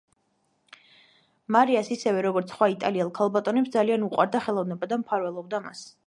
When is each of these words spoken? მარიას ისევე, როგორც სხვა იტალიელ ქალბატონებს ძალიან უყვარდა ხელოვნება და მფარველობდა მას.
მარიას 1.55 1.91
ისევე, 1.95 2.23
როგორც 2.27 2.53
სხვა 2.55 2.69
იტალიელ 2.73 3.11
ქალბატონებს 3.19 3.69
ძალიან 3.75 4.07
უყვარდა 4.07 4.41
ხელოვნება 4.47 4.89
და 4.95 4.99
მფარველობდა 5.03 5.61
მას. 5.67 5.85